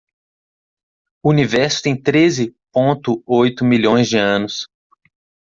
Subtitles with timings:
[1.23, 4.65] O Universo tem treze ponto oito milhões de anos.